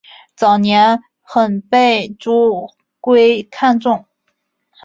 [0.35, 2.67] 早年很被朱
[2.99, 4.07] 圭看重。